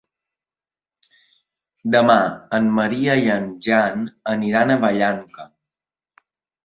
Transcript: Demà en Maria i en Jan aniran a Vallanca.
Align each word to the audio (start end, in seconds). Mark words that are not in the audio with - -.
Demà 1.95 2.15
en 2.59 2.71
Maria 2.79 3.17
i 3.27 3.29
en 3.37 3.47
Jan 3.67 4.09
aniran 4.35 4.77
a 4.77 4.83
Vallanca. 4.87 5.51